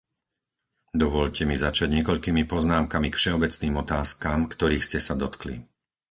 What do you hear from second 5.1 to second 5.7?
dotkli.